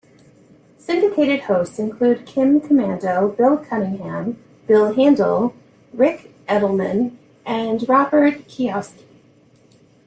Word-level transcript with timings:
Syndicated 0.79 1.41
hosts 1.41 1.77
include 1.77 2.25
Kim 2.25 2.59
Komando, 2.59 3.37
Bill 3.37 3.55
Cunningham, 3.57 4.43
Bill 4.65 4.95
Handel, 4.95 5.53
Ric 5.93 6.33
Edelman 6.47 7.15
and 7.45 7.87
Robert 7.87 8.47
Kiyosaki. 8.47 9.05